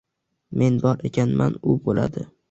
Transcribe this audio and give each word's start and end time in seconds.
Men 0.61 0.79
bor 0.85 1.03
ekanman— 1.09 1.59
u 1.73 1.75
bo‘ladi. 1.85 2.25